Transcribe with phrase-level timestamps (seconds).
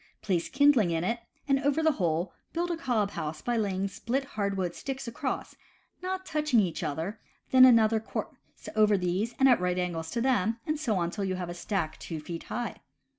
[0.23, 4.23] Place kindling in it, and over the hole build a cob house by laying split
[4.33, 5.55] hardwood sticks across,
[6.01, 7.19] not touching each other,
[7.51, 8.33] then another course
[8.75, 11.53] over these and at right angles to them, and so on till you have a
[11.53, 12.77] stack two feet high.